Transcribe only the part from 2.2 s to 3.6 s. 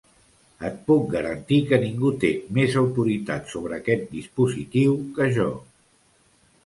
té més autoritat